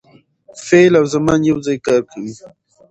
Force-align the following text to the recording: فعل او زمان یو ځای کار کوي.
فعل 0.65 0.93
او 0.99 1.05
زمان 1.13 1.39
یو 1.49 1.57
ځای 1.65 1.77
کار 1.87 2.01
کوي. 2.11 2.33